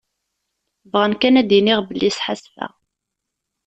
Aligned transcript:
Bɣan 0.91 1.13
kan 1.21 1.39
ad 1.41 1.45
d-iniɣ 1.49 1.79
belli 1.87 2.09
sḥassfeɣ. 2.15 2.73